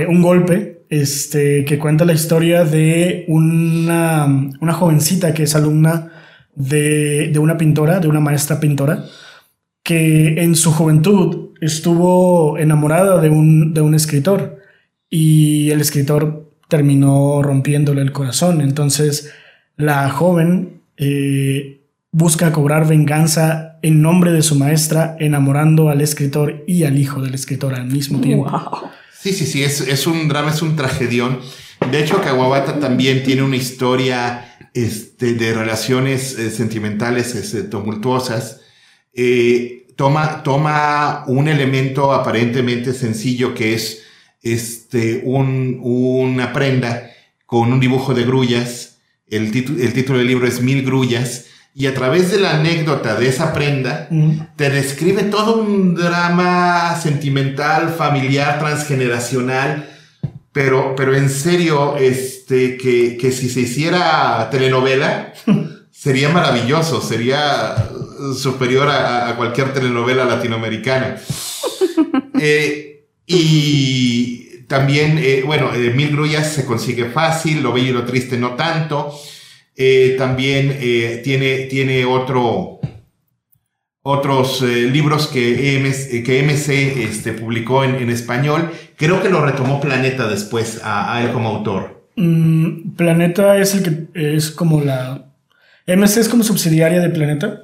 un 0.08 0.22
golpe 0.22 0.77
este, 0.90 1.64
que 1.64 1.78
cuenta 1.78 2.04
la 2.04 2.12
historia 2.12 2.64
de 2.64 3.24
una, 3.28 4.26
una 4.60 4.72
jovencita 4.72 5.34
que 5.34 5.44
es 5.44 5.54
alumna 5.54 6.12
de, 6.54 7.28
de, 7.28 7.38
una 7.38 7.56
pintora, 7.56 8.00
de 8.00 8.08
una 8.08 8.20
maestra 8.20 8.60
pintora, 8.60 9.04
que 9.82 10.42
en 10.42 10.54
su 10.54 10.72
juventud 10.72 11.50
estuvo 11.60 12.58
enamorada 12.58 13.20
de 13.20 13.30
un, 13.30 13.74
de 13.74 13.80
un 13.80 13.94
escritor 13.94 14.58
y 15.10 15.70
el 15.70 15.80
escritor 15.80 16.50
terminó 16.68 17.42
rompiéndole 17.42 18.02
el 18.02 18.12
corazón. 18.12 18.60
Entonces 18.60 19.32
la 19.76 20.10
joven 20.10 20.82
eh, 20.96 21.80
busca 22.10 22.52
cobrar 22.52 22.86
venganza 22.86 23.78
en 23.82 24.02
nombre 24.02 24.32
de 24.32 24.42
su 24.42 24.56
maestra, 24.56 25.16
enamorando 25.20 25.88
al 25.88 26.00
escritor 26.00 26.64
y 26.66 26.84
al 26.84 26.98
hijo 26.98 27.22
del 27.22 27.34
escritor 27.34 27.74
al 27.74 27.86
mismo 27.86 28.20
tiempo. 28.20 28.50
Sí, 29.20 29.32
sí, 29.32 29.46
sí, 29.46 29.64
es, 29.64 29.80
es, 29.80 30.06
un 30.06 30.28
drama, 30.28 30.50
es 30.50 30.62
un 30.62 30.76
tragedión. 30.76 31.40
De 31.90 32.00
hecho, 32.00 32.20
Kawabata 32.20 32.78
también 32.78 33.24
tiene 33.24 33.42
una 33.42 33.56
historia 33.56 34.56
este, 34.74 35.34
de 35.34 35.54
relaciones 35.54 36.38
eh, 36.38 36.52
sentimentales 36.52 37.34
este, 37.34 37.64
tumultuosas. 37.64 38.60
Eh, 39.12 39.88
toma, 39.96 40.44
toma 40.44 41.24
un 41.26 41.48
elemento 41.48 42.12
aparentemente 42.12 42.92
sencillo 42.92 43.54
que 43.54 43.74
es 43.74 44.04
este, 44.42 45.22
un, 45.24 45.80
una 45.82 46.52
prenda 46.52 47.10
con 47.44 47.72
un 47.72 47.80
dibujo 47.80 48.14
de 48.14 48.22
grullas. 48.22 48.98
El, 49.26 49.46
el 49.46 49.92
título 49.94 50.20
del 50.20 50.28
libro 50.28 50.46
es 50.46 50.60
Mil 50.60 50.84
grullas 50.84 51.46
y 51.74 51.86
a 51.86 51.94
través 51.94 52.30
de 52.30 52.40
la 52.40 52.58
anécdota 52.58 53.14
de 53.14 53.28
esa 53.28 53.52
prenda, 53.52 54.08
te 54.56 54.70
describe 54.70 55.24
todo 55.24 55.60
un 55.60 55.94
drama 55.94 56.98
sentimental, 57.00 57.94
familiar, 57.96 58.58
transgeneracional, 58.58 59.88
pero, 60.52 60.94
pero 60.96 61.14
en 61.14 61.30
serio, 61.30 61.96
este, 61.96 62.76
que, 62.76 63.16
que 63.16 63.30
si 63.30 63.48
se 63.48 63.60
hiciera 63.60 64.48
telenovela, 64.50 65.32
sería 65.90 66.28
maravilloso, 66.30 67.00
sería 67.00 67.76
superior 68.36 68.88
a, 68.88 69.34
cualquier 69.36 69.72
telenovela 69.72 70.24
latinoamericana. 70.24 71.16
Eh, 72.40 73.04
y 73.26 74.64
también, 74.68 75.18
eh, 75.18 75.42
bueno, 75.44 75.74
eh, 75.74 75.90
Mil 75.90 76.12
Grullas 76.12 76.52
se 76.52 76.64
consigue 76.64 77.06
fácil, 77.06 77.64
Lo 77.64 77.72
Bello 77.72 77.88
y 77.88 77.92
Lo 77.92 78.04
Triste 78.04 78.38
no 78.38 78.54
tanto. 78.54 79.12
Eh, 79.80 80.16
también 80.18 80.76
eh, 80.80 81.20
tiene, 81.22 81.66
tiene 81.66 82.04
otro, 82.04 82.80
otros 84.02 84.60
eh, 84.62 84.90
libros 84.90 85.28
que, 85.28 85.78
MC, 85.78 86.24
que 86.24 86.42
MC 86.42 87.04
este, 87.04 87.32
publicó 87.32 87.84
en, 87.84 88.10
español. 88.10 88.72
Creo 88.96 89.22
que 89.22 89.28
lo 89.28 89.40
retomó 89.40 89.80
Planeta 89.80 90.26
después 90.26 90.80
a, 90.82 91.22
él 91.22 91.30
como 91.30 91.50
autor. 91.50 92.08
Mm, 92.16 92.96
Planeta 92.96 93.56
es 93.56 93.76
el 93.76 94.08
que 94.12 94.34
es 94.34 94.50
como 94.50 94.80
la... 94.80 95.26
MC 95.86 96.18
es 96.18 96.28
como 96.28 96.42
subsidiaria 96.42 97.00
de 97.00 97.10
Planeta, 97.10 97.62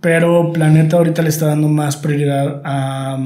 pero 0.00 0.52
Planeta 0.52 0.96
ahorita 0.96 1.22
le 1.22 1.28
está 1.28 1.46
dando 1.46 1.68
más 1.68 1.98
prioridad 1.98 2.62
a 2.64 3.18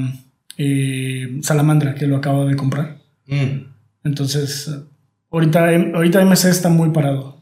Salamandra, 1.43 1.95
que 1.95 2.07
lo 2.07 2.17
acaba 2.17 2.45
de 2.45 2.57
comprar. 2.57 2.99
Mm. 3.29 3.67
Entonces, 4.05 4.71
ahorita, 5.31 5.69
ahorita 5.95 6.21
MC 6.23 6.51
está 6.51 6.69
muy 6.69 6.91
parado. 6.91 7.36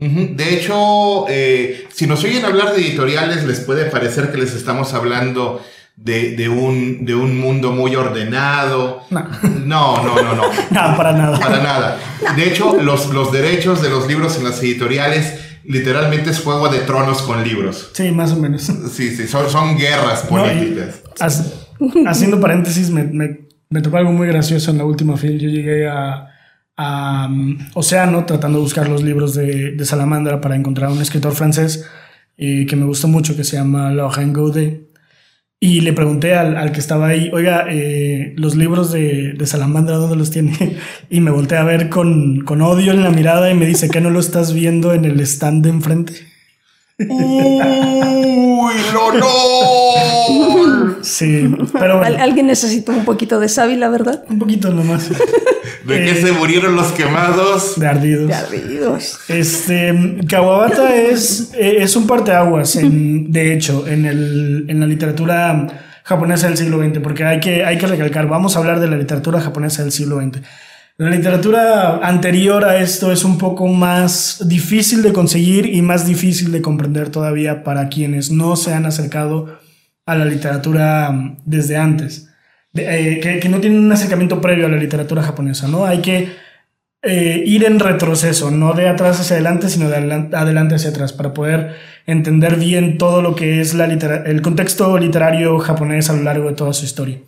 De 0.00 0.54
hecho, 0.54 1.26
eh, 1.28 1.86
si 1.92 2.06
nos 2.06 2.24
oyen 2.24 2.44
hablar 2.44 2.72
de 2.74 2.80
editoriales, 2.80 3.44
les 3.44 3.60
puede 3.60 3.84
parecer 3.84 4.32
que 4.32 4.38
les 4.38 4.54
estamos 4.54 4.94
hablando 4.94 5.60
de, 5.96 6.48
un, 6.48 7.04
de 7.04 7.14
un 7.14 7.38
mundo 7.38 7.72
muy 7.72 7.94
ordenado. 7.94 9.02
No. 9.10 9.26
No, 9.42 10.02
no, 10.02 10.22
no, 10.22 10.34
no. 10.70 10.96
para 10.96 11.12
nada. 11.12 11.38
Para 11.38 11.62
nada. 11.62 11.98
De 12.34 12.48
hecho, 12.48 12.80
los, 12.82 13.10
los 13.10 13.30
derechos 13.30 13.82
de 13.82 13.90
los 13.90 14.08
libros 14.08 14.38
en 14.38 14.44
las 14.44 14.62
editoriales 14.62 15.34
literalmente 15.64 16.30
es 16.30 16.40
juego 16.40 16.68
de 16.68 16.78
tronos 16.80 17.20
con 17.22 17.44
libros. 17.44 17.90
Sí, 17.92 18.10
más 18.10 18.32
o 18.32 18.36
menos. 18.36 18.62
Sí, 18.62 19.14
sí, 19.14 19.28
son, 19.28 19.50
son 19.50 19.76
guerras 19.76 20.22
políticas. 20.22 21.02
haciendo 22.06 22.40
paréntesis, 22.40 22.88
me, 22.90 23.04
me, 23.04 23.40
me 23.68 23.82
tocó 23.82 23.98
algo 23.98 24.12
muy 24.12 24.26
gracioso 24.26 24.70
en 24.70 24.78
la 24.78 24.84
última 24.84 25.18
fila. 25.18 25.36
Yo 25.36 25.48
llegué 25.50 25.86
a 25.86 26.28
um, 26.80 27.58
Océano 27.74 28.24
tratando 28.24 28.58
de 28.58 28.64
buscar 28.64 28.88
los 28.88 29.02
libros 29.02 29.34
de, 29.34 29.72
de 29.72 29.84
Salamandra 29.84 30.40
para 30.40 30.56
encontrar 30.56 30.90
un 30.90 31.00
escritor 31.00 31.32
francés 31.34 31.86
eh, 32.36 32.64
que 32.66 32.76
me 32.76 32.86
gustó 32.86 33.06
mucho 33.06 33.36
que 33.36 33.44
se 33.44 33.56
llama 33.56 33.92
Laurent 33.92 34.34
Gaudet. 34.34 34.88
Y 35.62 35.82
le 35.82 35.92
pregunté 35.92 36.34
al, 36.34 36.56
al 36.56 36.72
que 36.72 36.80
estaba 36.80 37.08
ahí, 37.08 37.30
oiga, 37.34 37.66
eh, 37.68 38.32
los 38.38 38.56
libros 38.56 38.90
de, 38.92 39.34
de, 39.34 39.46
Salamandra, 39.46 39.96
¿dónde 39.96 40.16
los 40.16 40.30
tiene? 40.30 40.54
Y 41.10 41.20
me 41.20 41.30
volteé 41.30 41.58
a 41.58 41.64
ver 41.64 41.90
con, 41.90 42.40
con 42.46 42.62
odio 42.62 42.92
en 42.92 43.02
la 43.02 43.10
mirada 43.10 43.50
y 43.50 43.54
me 43.54 43.66
dice, 43.66 43.90
¿qué 43.90 44.00
no 44.00 44.08
lo 44.08 44.20
estás 44.20 44.54
viendo 44.54 44.94
en 44.94 45.04
el 45.04 45.20
stand 45.20 45.64
de 45.64 45.70
enfrente? 45.70 46.29
¡Uy, 47.08 48.74
lo 48.92 49.12
no! 49.14 51.02
Sí, 51.02 51.50
pero 51.72 52.02
alguien 52.02 52.46
necesitó 52.46 52.92
un 52.92 53.04
poquito 53.04 53.40
de 53.40 53.48
sábila, 53.48 53.88
¿verdad? 53.88 54.22
Un 54.28 54.38
poquito 54.38 54.70
nomás. 54.70 55.08
¿De 55.08 56.04
qué 56.04 56.14
se 56.14 56.32
murieron 56.32 56.76
los 56.76 56.92
quemados? 56.92 57.80
De 57.80 57.86
ardidos. 57.86 58.28
De 58.28 58.34
ardidos. 58.34 59.18
Este, 59.28 60.18
Kawabata 60.28 60.94
es, 60.94 61.52
eh, 61.54 61.76
es 61.78 61.96
un 61.96 62.06
parteaguas, 62.06 62.76
en, 62.76 63.32
de 63.32 63.54
hecho, 63.54 63.88
en, 63.88 64.04
el, 64.04 64.66
en 64.68 64.80
la 64.80 64.86
literatura 64.86 65.66
japonesa 66.04 66.48
del 66.48 66.58
siglo 66.58 66.82
XX, 66.82 66.98
porque 67.00 67.24
hay 67.24 67.40
que, 67.40 67.64
hay 67.64 67.78
que 67.78 67.86
recalcar, 67.86 68.26
vamos 68.28 68.56
a 68.56 68.58
hablar 68.58 68.80
de 68.80 68.88
la 68.88 68.96
literatura 68.96 69.40
japonesa 69.40 69.82
del 69.82 69.92
siglo 69.92 70.20
XX. 70.20 70.40
La 71.00 71.08
literatura 71.08 72.06
anterior 72.06 72.62
a 72.62 72.76
esto 72.76 73.10
es 73.10 73.24
un 73.24 73.38
poco 73.38 73.66
más 73.68 74.46
difícil 74.46 75.00
de 75.02 75.14
conseguir 75.14 75.64
y 75.64 75.80
más 75.80 76.06
difícil 76.06 76.52
de 76.52 76.60
comprender 76.60 77.08
todavía 77.08 77.64
para 77.64 77.88
quienes 77.88 78.30
no 78.30 78.54
se 78.54 78.74
han 78.74 78.84
acercado 78.84 79.60
a 80.04 80.14
la 80.14 80.26
literatura 80.26 81.10
mm, 81.10 81.38
desde 81.46 81.78
antes, 81.78 82.28
eh, 82.74 83.40
que, 83.40 83.48
no 83.48 83.60
tienen 83.60 83.80
un 83.80 83.90
acercamiento 83.90 84.42
previo 84.42 84.66
a 84.66 84.68
la 84.68 84.76
literatura 84.76 85.22
japonesa, 85.22 85.68
¿no? 85.68 85.86
Hay 85.86 86.02
que 86.02 86.34
eh, 87.00 87.44
ir 87.46 87.64
en 87.64 87.80
retroceso, 87.80 88.50
no 88.50 88.74
de 88.74 88.86
atrás 88.86 89.20
hacia 89.20 89.36
adelante, 89.36 89.70
sino 89.70 89.88
de 89.88 89.96
adelante 89.96 90.74
hacia 90.74 90.90
atrás, 90.90 91.14
para 91.14 91.32
poder 91.32 91.76
entender 92.04 92.56
bien 92.56 92.98
todo 92.98 93.22
lo 93.22 93.34
que 93.34 93.62
es 93.62 93.72
la 93.72 93.86
el 93.86 94.42
contexto 94.42 94.98
literario 94.98 95.60
japonés 95.60 96.10
a 96.10 96.12
lo 96.12 96.24
largo 96.24 96.50
de 96.50 96.56
toda 96.56 96.74
su 96.74 96.84
historia. 96.84 97.20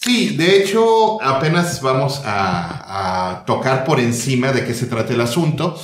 Sí, 0.00 0.36
de 0.36 0.56
hecho, 0.58 1.20
apenas 1.20 1.82
vamos 1.82 2.22
a, 2.24 3.42
tocar 3.46 3.84
por 3.84 3.98
encima 3.98 4.52
de 4.52 4.64
qué 4.64 4.72
se 4.72 4.86
trata 4.86 5.12
el 5.12 5.20
asunto. 5.20 5.76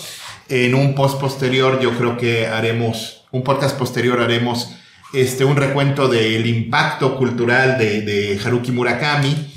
En 0.49 0.77
un 0.77 0.95
post 0.95 1.21
posterior, 1.21 1.81
yo 1.81 1.97
creo 1.99 2.17
que 2.17 2.47
haremos, 2.47 3.27
un 3.33 3.43
podcast 3.43 3.77
posterior 3.77 4.21
haremos 4.21 4.71
este, 5.13 5.45
un 5.45 5.57
recuento 5.57 6.07
del 6.07 6.47
impacto 6.47 7.17
cultural 7.17 7.77
de, 7.77 8.39
Haruki 8.43 8.71
Murakami. 8.71 9.53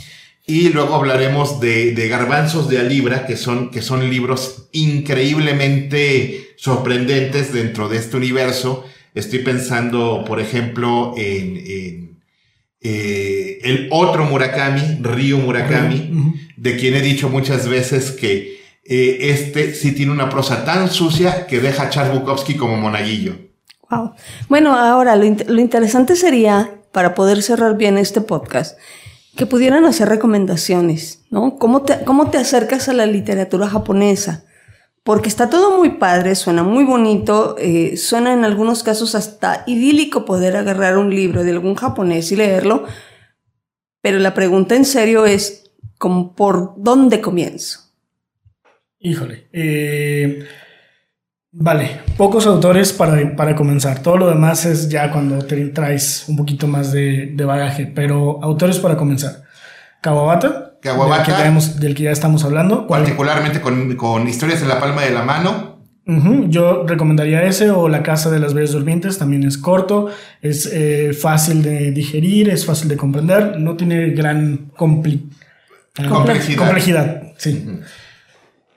Y 0.47 0.69
luego 0.69 0.95
hablaremos 0.95 1.59
de, 1.59 2.07
Garbanzos 2.09 2.67
de 2.67 2.79
Alibra, 2.79 3.27
que 3.27 3.37
son, 3.37 3.69
que 3.69 3.83
son 3.83 4.09
libros 4.09 4.69
increíblemente 4.71 6.55
sorprendentes 6.57 7.53
dentro 7.53 7.89
de 7.89 7.97
este 7.97 8.17
universo. 8.17 8.85
Estoy 9.13 9.39
pensando, 9.39 10.23
por 10.25 10.39
ejemplo, 10.39 11.13
en 11.15 12.16
eh, 12.89 13.60
el 13.63 13.89
otro 13.91 14.24
Murakami, 14.24 15.00
Ryu 15.01 15.39
Murakami, 15.39 16.10
de 16.56 16.77
quien 16.77 16.96
he 16.96 17.01
dicho 17.01 17.27
muchas 17.27 17.67
veces 17.67 18.12
que 18.12 18.62
eh, 18.86 19.17
este 19.29 19.74
sí 19.74 19.91
tiene 19.91 20.13
una 20.13 20.29
prosa 20.29 20.63
tan 20.63 20.89
sucia 20.89 21.48
que 21.48 21.60
deja 21.60 21.84
a 21.84 21.89
Charles 21.89 22.17
Bukowski 22.17 22.56
como 22.56 22.77
monaguillo. 22.77 23.36
Wow. 23.89 24.13
Bueno, 24.48 24.74
ahora 24.74 25.17
lo, 25.17 25.25
lo 25.25 25.60
interesante 25.60 26.15
sería, 26.15 26.79
para 26.94 27.13
poder 27.13 27.44
cerrar 27.44 27.75
bien 27.75 27.98
este 27.98 28.22
podcast, 28.22 28.77
que 29.36 29.46
pudieran 29.46 29.84
hacer 29.84 30.08
recomendaciones, 30.08 31.24
¿no? 31.29 31.58
¿Cómo 31.58 31.82
te, 31.82 32.06
cómo 32.06 32.29
te 32.29 32.38
acercas 32.38 32.88
a 32.88 32.94
la 32.94 33.06
literatura 33.06 33.67
japonesa? 33.67 34.46
Porque 35.07 35.29
está 35.29 35.49
todo 35.49 35.77
muy 35.77 35.91
padre, 35.91 36.35
suena 36.35 36.63
muy 36.63 36.83
bonito, 36.83 37.55
eh, 37.57 37.95
suena 37.95 38.33
en 38.33 38.43
algunos 38.43 38.83
casos 38.83 39.15
hasta 39.15 39.63
idílico 39.65 40.25
poder 40.25 40.57
agarrar 40.57 40.97
un 40.97 41.15
libro 41.15 41.45
de 41.45 41.51
algún 41.51 41.75
japonés 41.75 42.29
y 42.33 42.35
leerlo, 42.35 42.83
pero 44.01 44.19
la 44.19 44.33
pregunta 44.33 44.75
en 44.75 44.83
serio 44.83 45.25
es, 45.25 45.71
¿cómo, 45.97 46.35
¿por 46.35 46.73
dónde 46.75 47.21
comienzo? 47.21 47.79
Híjole, 48.99 49.47
eh, 49.53 50.45
vale, 51.53 52.01
pocos 52.17 52.45
autores 52.45 52.91
para, 52.91 53.33
para, 53.37 53.55
comenzar, 53.55 54.03
todo 54.03 54.17
lo 54.17 54.27
demás 54.27 54.65
es 54.65 54.89
ya 54.89 55.09
cuando 55.09 55.37
te 55.37 55.67
traes 55.67 56.25
un 56.27 56.35
poquito 56.35 56.67
más 56.67 56.91
de, 56.91 57.31
de 57.33 57.45
bagaje, 57.45 57.85
pero 57.85 58.43
autores 58.43 58.77
para 58.79 58.97
comenzar. 58.97 59.43
Kawabata, 60.01 60.66
del 60.94 61.24
que, 61.24 61.79
del 61.79 61.96
que 61.96 62.03
ya 62.03 62.12
estamos 62.12 62.44
hablando. 62.44 62.88
Particularmente 62.88 63.62
con, 63.62 63.96
con, 63.96 64.27
historias 64.27 64.62
en 64.62 64.70
la 64.70 64.79
palma 64.79 65.01
de 65.03 65.12
la 65.12 65.24
mano. 65.24 65.77
Yo 66.48 66.86
recomendaría 66.88 67.44
ese 67.44 67.70
o 67.70 67.89
La 67.89 68.01
Casa 68.01 68.32
de 68.32 68.39
las 68.39 68.53
Bellas 68.53 68.72
Durmientes, 68.72 69.17
también 69.17 69.44
es 69.44 69.58
corto, 69.58 70.10
es 70.41 70.65
eh, 70.72 71.12
fácil 71.13 71.62
de 71.62 71.91
digerir, 71.91 72.50
es 72.50 72.65
fácil 72.65 72.88
de 72.88 72.96
comprender, 72.96 73.60
no 73.60 73.75
tiene 73.75 74.12
gran 74.12 74.72
complejidad. 74.77 75.27
complejidad. 76.56 77.24
sí. 77.38 77.82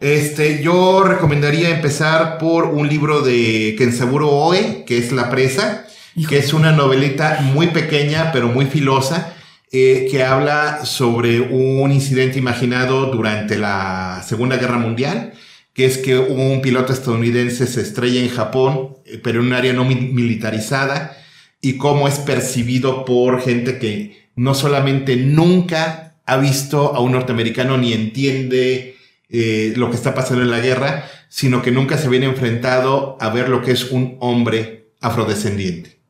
Este, 0.01 0.63
yo 0.63 1.05
recomendaría 1.05 1.69
empezar 1.69 2.39
por 2.39 2.65
un 2.65 2.89
libro 2.89 3.21
de 3.21 3.75
Kensaburo 3.77 4.31
Oe, 4.31 4.85
que 4.87 4.97
es 4.97 5.13
La 5.13 5.29
Presa, 5.29 5.85
que 6.27 6.39
es 6.39 6.55
una 6.55 6.73
novelita 6.73 7.41
muy 7.43 7.69
pequeña 7.69 8.33
pero 8.33 8.49
muy 8.49 8.65
filosa 8.65 9.35
eh, 9.73 10.09
que 10.11 10.25
habla 10.25 10.85
sobre 10.85 11.41
un 11.41 11.93
incidente 11.93 12.39
imaginado 12.39 13.07
durante 13.07 13.57
la 13.57 14.25
Segunda 14.27 14.57
Guerra 14.57 14.79
Mundial, 14.79 15.33
que 15.73 15.87
es 15.87 15.99
que 15.99 16.19
un 16.19 16.61
piloto 16.61 16.93
estadounidense 16.93 17.67
se 17.67 17.81
estrella 17.81 18.21
en 18.21 18.31
Japón, 18.31 18.97
eh, 19.07 19.21
pero 19.23 19.41
en 19.41 19.47
un 19.47 19.53
área 19.53 19.73
no 19.73 19.85
militarizada, 19.85 21.17
y 21.61 21.77
cómo 21.77 22.09
es 22.09 22.19
percibido 22.19 23.05
por 23.05 23.41
gente 23.43 23.79
que 23.79 24.29
no 24.35 24.55
solamente 24.55 25.17
nunca 25.17 26.17
ha 26.27 26.37
visto 26.39 26.95
a 26.95 27.01
un 27.01 27.13
norteamericano 27.13 27.77
ni 27.77 27.93
entiende 27.93 28.97
eh, 29.29 29.73
lo 29.77 29.91
que 29.91 29.97
está 29.97 30.15
pasando 30.15 30.43
en 30.43 30.51
la 30.51 30.61
guerra, 30.61 31.05
sino 31.29 31.63
que 31.63 31.71
nunca 31.71 31.97
se 31.97 32.09
viene 32.09 32.27
enfrentado 32.27 33.17
a 33.21 33.31
ver 33.31 33.49
lo 33.49 33.63
que 33.63 33.71
es 33.71 33.91
un 33.91 34.17
hombre 34.19 34.93
afrodescendiente. 35.01 36.01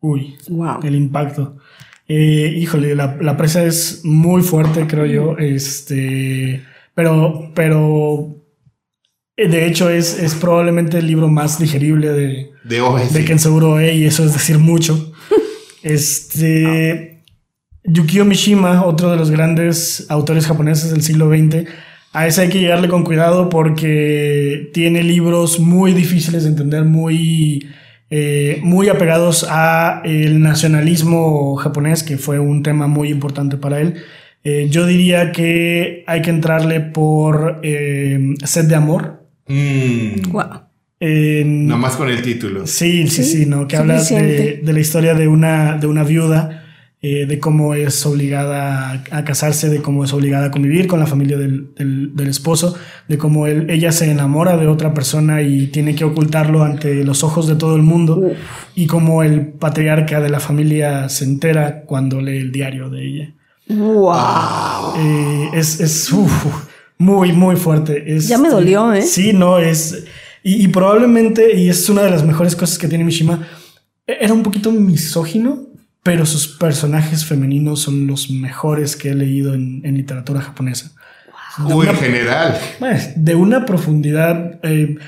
Uy, 0.00 0.36
wow. 0.48 0.80
el 0.82 0.94
impacto. 0.94 1.56
Eh, 2.08 2.54
híjole, 2.56 2.94
la, 2.94 3.36
presa 3.36 3.64
es 3.64 4.00
muy 4.04 4.42
fuerte, 4.42 4.86
creo 4.86 5.06
yo. 5.06 5.38
Este, 5.38 6.62
pero, 6.94 7.50
pero 7.54 8.36
eh, 9.36 9.48
de 9.48 9.66
hecho 9.66 9.90
es, 9.90 10.18
es 10.18 10.34
probablemente 10.34 10.98
el 10.98 11.06
libro 11.06 11.28
más 11.28 11.58
digerible 11.58 12.10
de, 12.10 12.50
de, 12.64 13.08
de 13.10 13.24
Kenseguro 13.24 13.80
y 13.80 14.04
eso 14.04 14.24
es 14.24 14.32
decir 14.32 14.58
mucho. 14.58 15.12
este, 15.82 17.24
Yukio 17.82 18.24
Mishima, 18.24 18.84
otro 18.84 19.10
de 19.10 19.16
los 19.16 19.30
grandes 19.30 20.06
autores 20.08 20.46
japoneses 20.46 20.90
del 20.90 21.02
siglo 21.02 21.28
XX, 21.28 21.68
a 22.12 22.26
ese 22.26 22.42
hay 22.42 22.48
que 22.48 22.60
llegarle 22.60 22.88
con 22.88 23.04
cuidado 23.04 23.48
porque 23.48 24.70
tiene 24.72 25.02
libros 25.02 25.60
muy 25.60 25.92
difíciles 25.92 26.44
de 26.44 26.50
entender, 26.50 26.84
muy 26.84 27.68
eh, 28.10 28.60
muy 28.62 28.88
apegados 28.88 29.46
a 29.48 30.02
el 30.04 30.40
nacionalismo 30.40 31.56
japonés, 31.56 32.02
que 32.02 32.18
fue 32.18 32.38
un 32.38 32.62
tema 32.62 32.86
muy 32.86 33.08
importante 33.08 33.56
para 33.56 33.80
él. 33.80 33.94
Eh, 34.44 34.68
yo 34.70 34.86
diría 34.86 35.32
que 35.32 36.04
hay 36.06 36.22
que 36.22 36.30
entrarle 36.30 36.80
por 36.80 37.60
eh, 37.62 38.34
Sed 38.44 38.66
de 38.66 38.74
Amor. 38.74 39.26
Mm. 39.48 40.30
Wow. 40.30 40.44
Nomás 40.98 41.96
con 41.96 42.08
el 42.08 42.22
título. 42.22 42.66
Sí, 42.66 43.06
sí, 43.08 43.22
sí, 43.22 43.46
¿no? 43.46 43.68
Que 43.68 43.76
habla 43.76 44.02
de, 44.02 44.60
de, 44.62 44.72
la 44.72 44.80
historia 44.80 45.14
de 45.14 45.28
una, 45.28 45.76
de 45.76 45.86
una 45.86 46.04
viuda 46.04 46.65
eh, 47.08 47.24
de 47.24 47.38
cómo 47.38 47.74
es 47.74 48.04
obligada 48.04 49.04
a, 49.12 49.24
casarse, 49.24 49.68
de 49.68 49.80
cómo 49.80 50.02
es 50.02 50.12
obligada 50.12 50.46
a 50.46 50.50
convivir 50.50 50.88
con 50.88 50.98
la 50.98 51.06
familia 51.06 51.36
del, 51.36 51.70
del, 51.76 52.26
esposo, 52.26 52.74
de 53.06 53.16
cómo 53.16 53.46
él, 53.46 53.70
ella 53.70 53.92
se 53.92 54.10
enamora 54.10 54.56
de 54.56 54.66
otra 54.66 54.92
persona 54.92 55.40
y 55.40 55.68
tiene 55.68 55.94
que 55.94 56.02
ocultarlo 56.02 56.64
ante 56.64 57.04
los 57.04 57.22
ojos 57.22 57.46
de 57.46 57.54
todo 57.54 57.76
el 57.76 57.82
mundo, 57.82 58.32
y 58.74 58.88
cómo 58.88 59.22
el 59.22 59.46
patriarca 59.46 60.20
de 60.20 60.30
la 60.30 60.40
familia 60.40 61.08
se 61.08 61.26
entera 61.26 61.82
cuando 61.82 62.20
lee 62.20 62.38
el 62.38 62.50
diario 62.50 62.90
de 62.90 63.06
ella. 63.06 63.34
¡Wow! 63.68 64.96
Eh, 64.98 65.50
es 65.54 65.78
es 65.78 66.12
muy, 66.98 67.32
muy 67.32 67.54
fuerte. 67.54 68.18
ya 68.18 68.38
me 68.38 68.48
dolió, 68.48 68.92
¿eh? 68.92 69.02
Sí, 69.02 69.32
no, 69.32 69.58
es... 69.58 70.06
Y, 70.42 70.64
y 70.64 70.68
probablemente, 70.68 71.56
y 71.56 71.68
es 71.68 71.88
una 71.88 72.02
de 72.02 72.10
las 72.10 72.24
mejores 72.24 72.56
cosas 72.56 72.78
que 72.78 72.88
tiene 72.88 73.04
Mishima, 73.04 73.46
e-, 74.06 74.16
era 74.20 74.32
un 74.32 74.42
poquito 74.42 74.72
misógino, 74.72 75.65
pero 76.06 76.24
sus 76.24 76.46
personajes 76.46 77.24
femeninos 77.24 77.80
son 77.80 78.06
los 78.06 78.30
mejores 78.30 78.94
que 78.94 79.10
he 79.10 79.14
leído 79.16 79.54
en, 79.54 79.82
literatura 79.82 80.40
japonesa. 80.40 80.92
Muy 81.58 81.88
en 81.88 81.96
general. 81.96 82.56
de 83.16 83.34
una 83.34 83.66
profundidad. 83.66 84.60
Eh, 84.62 84.98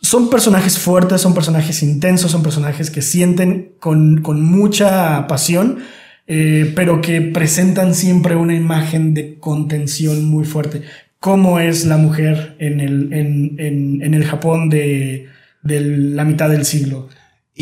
son 0.00 0.30
personajes 0.30 0.78
fuertes, 0.78 1.20
son 1.20 1.34
personajes 1.34 1.82
intensos, 1.82 2.30
son 2.30 2.42
personajes 2.42 2.90
que 2.90 3.02
sienten 3.02 3.72
con, 3.80 4.22
mucha 4.42 5.26
pasión, 5.26 5.80
eh, 6.26 6.72
pero 6.74 7.02
que 7.02 7.20
presentan 7.20 7.94
siempre 7.94 8.34
una 8.34 8.54
imagen 8.54 9.12
de 9.12 9.38
contención 9.38 10.24
muy 10.24 10.46
fuerte. 10.46 10.84
¿Cómo 11.18 11.60
es 11.60 11.84
la 11.84 11.98
mujer 11.98 12.56
en 12.60 12.80
el, 12.80 13.12
en, 13.12 14.14
el 14.14 14.24
Japón 14.24 14.70
de, 14.70 15.28
de 15.62 15.80
la 15.82 16.24
mitad 16.24 16.48
del 16.48 16.64
siglo? 16.64 17.10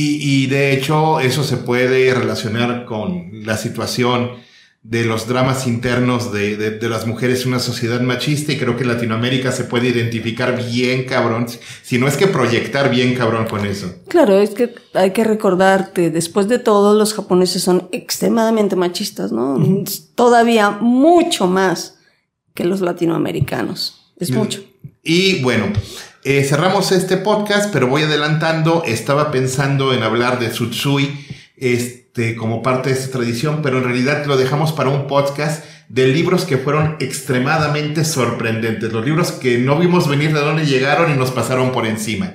Y, 0.00 0.46
de 0.46 0.72
hecho 0.72 1.18
eso 1.18 1.42
se 1.42 1.56
puede 1.56 2.14
relacionar 2.14 2.84
con 2.84 3.30
la 3.44 3.56
situación 3.56 4.30
de 4.84 5.04
los 5.04 5.26
dramas 5.26 5.66
internos 5.66 6.32
de, 6.32 6.56
de, 6.56 6.88
las 6.88 7.04
mujeres 7.04 7.42
en 7.42 7.48
una 7.48 7.58
sociedad 7.58 8.00
machista 8.00 8.52
y 8.52 8.58
creo 8.58 8.76
que 8.76 8.84
Latinoamérica 8.84 9.50
se 9.50 9.64
puede 9.64 9.88
identificar 9.88 10.56
bien 10.70 11.04
cabrón, 11.04 11.46
si 11.82 11.98
no 11.98 12.06
es 12.06 12.16
que 12.16 12.28
proyectar 12.28 12.90
bien 12.90 13.16
cabrón 13.16 13.46
con 13.48 13.66
eso. 13.66 13.92
Claro, 14.06 14.38
es 14.38 14.50
que 14.50 14.72
hay 14.94 15.10
que 15.10 15.24
recordarte, 15.24 16.10
después 16.10 16.46
de 16.46 16.60
todo 16.60 16.94
los 16.94 17.12
japoneses 17.12 17.62
son 17.62 17.88
extremadamente 17.90 18.76
machistas, 18.76 19.32
¿no? 19.32 19.60
Todavía 20.14 20.70
mucho 20.70 21.48
más 21.48 21.98
que 22.54 22.64
los 22.64 22.80
latinoamericanos. 22.80 24.12
Es 24.16 24.30
mucho. 24.30 24.62
Y 25.02 25.42
bueno, 25.42 25.72
eh, 26.30 26.44
cerramos 26.44 26.92
este 26.92 27.16
podcast, 27.16 27.72
pero 27.72 27.86
voy 27.86 28.02
adelantando. 28.02 28.82
Estaba 28.84 29.30
pensando 29.30 29.94
en 29.94 30.02
hablar 30.02 30.38
de 30.38 30.48
Tsutsui 30.48 31.26
este, 31.56 32.36
como 32.36 32.62
parte 32.62 32.90
de 32.90 32.96
esta 32.96 33.12
tradición, 33.12 33.60
pero 33.62 33.78
en 33.78 33.84
realidad 33.84 34.26
lo 34.26 34.36
dejamos 34.36 34.72
para 34.72 34.90
un 34.90 35.06
podcast 35.06 35.64
de 35.88 36.06
libros 36.08 36.44
que 36.44 36.58
fueron 36.58 36.98
extremadamente 37.00 38.04
sorprendentes. 38.04 38.92
Los 38.92 39.06
libros 39.06 39.32
que 39.32 39.56
no 39.56 39.78
vimos 39.78 40.06
venir 40.06 40.34
de 40.34 40.40
dónde 40.40 40.66
llegaron 40.66 41.10
y 41.10 41.16
nos 41.16 41.30
pasaron 41.30 41.72
por 41.72 41.86
encima. 41.86 42.34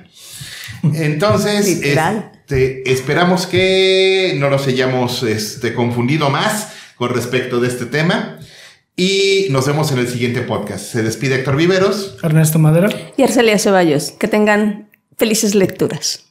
Entonces, 0.92 1.80
este, 1.80 2.90
esperamos 2.90 3.46
que 3.46 4.34
no 4.40 4.50
nos 4.50 4.66
hayamos 4.66 5.22
este, 5.22 5.72
confundido 5.72 6.30
más 6.30 6.72
con 6.96 7.14
respecto 7.14 7.60
de 7.60 7.68
este 7.68 7.86
tema. 7.86 8.40
Y 8.96 9.48
nos 9.50 9.66
vemos 9.66 9.90
en 9.90 9.98
el 9.98 10.08
siguiente 10.08 10.42
podcast. 10.42 10.84
Se 10.92 11.02
despide 11.02 11.36
Héctor 11.36 11.56
Viveros, 11.56 12.16
Ernesto 12.22 12.60
Madera 12.60 12.88
y 13.16 13.22
Arcelia 13.22 13.58
Ceballos. 13.58 14.12
Que 14.12 14.28
tengan 14.28 14.90
felices 15.16 15.56
lecturas. 15.56 16.24